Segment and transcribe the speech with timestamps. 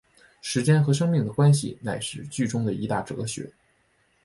[0.41, 3.53] 时间和生命的关系乃是剧中的一大哲学。